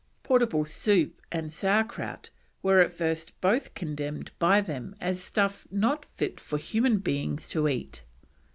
[0.23, 2.31] Portable soup and sour kraut
[2.63, 7.67] were at first both condemned by them as stuff not fit for human beings to
[7.67, 8.03] eat.